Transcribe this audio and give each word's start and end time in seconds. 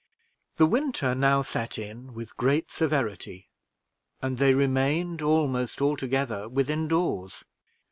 The 0.55 0.65
winter 0.65 1.13
now 1.13 1.43
set 1.43 1.77
in 1.77 2.15
with 2.15 2.35
great 2.35 2.71
severity, 2.71 3.51
and 4.19 4.39
they 4.39 4.55
remained 4.55 5.21
almost 5.21 5.79
altogether 5.79 6.49
within 6.49 6.87
doors. 6.87 7.43